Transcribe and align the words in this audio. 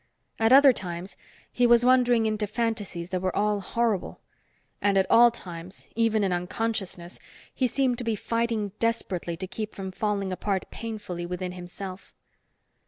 At 0.39 0.51
other 0.51 0.73
times, 0.73 1.15
he 1.51 1.67
was 1.67 1.85
wandering 1.85 2.25
into 2.25 2.47
fantasies 2.47 3.09
that 3.09 3.21
were 3.21 3.35
all 3.35 3.59
horrible. 3.59 4.19
And 4.81 4.97
at 4.97 5.05
all 5.11 5.29
times, 5.29 5.89
even 5.95 6.23
in 6.23 6.33
unconsciousness, 6.33 7.19
he 7.53 7.67
seemed 7.67 7.99
to 7.99 8.03
be 8.03 8.15
fighting 8.15 8.69
desperately 8.79 9.37
to 9.37 9.45
keep 9.45 9.75
from 9.75 9.91
falling 9.91 10.31
apart 10.33 10.71
painfully 10.71 11.27
within 11.27 11.51
himself. 11.51 12.15